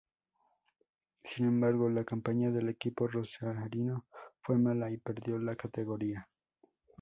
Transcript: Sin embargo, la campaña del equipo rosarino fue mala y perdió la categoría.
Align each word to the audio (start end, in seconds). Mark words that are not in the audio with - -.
Sin 1.23 1.45
embargo, 1.45 1.87
la 1.87 2.03
campaña 2.03 2.49
del 2.49 2.69
equipo 2.69 3.07
rosarino 3.07 4.07
fue 4.41 4.57
mala 4.57 4.89
y 4.89 4.97
perdió 4.97 5.37
la 5.37 5.55
categoría. 5.55 6.27